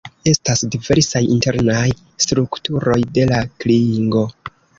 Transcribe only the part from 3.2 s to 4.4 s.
la klingo.